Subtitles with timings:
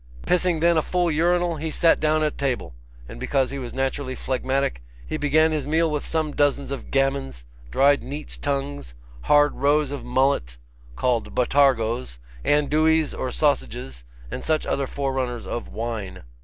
[0.25, 2.73] Pissing then a full urinal, he sat down at table;
[3.07, 7.45] and because he was naturally phlegmatic, he began his meal with some dozens of gammons,
[7.69, 8.95] dried neat's tongues,
[9.25, 10.57] hard roes of mullet,
[10.95, 16.23] called botargos, andouilles or sausages, and such other forerunners of wine.